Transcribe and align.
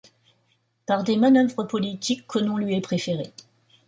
Par 0.87 1.03
des 1.03 1.15
manœuvres 1.15 1.63
politiques, 1.63 2.25
Conon 2.25 2.57
lui 2.57 2.73
est 2.73 2.81
préféré. 2.81 3.31